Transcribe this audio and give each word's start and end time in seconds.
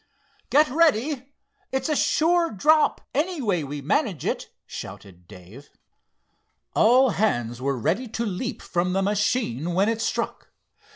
"Get 0.49 0.67
ready. 0.69 1.31
It's 1.71 1.87
a 1.87 1.95
sure 1.95 2.49
drop, 2.49 3.01
any 3.13 3.39
way 3.39 3.63
we 3.63 3.83
manage 3.83 4.25
it," 4.25 4.49
shouted 4.65 5.27
Dave. 5.27 5.69
All 6.73 7.11
hands 7.11 7.61
were 7.61 7.77
ready 7.77 8.07
to 8.07 8.25
leap 8.25 8.63
from 8.63 8.93
the 8.93 9.03
machine 9.03 9.75
when 9.75 9.87
it 9.89 10.01
struck. 10.01 10.49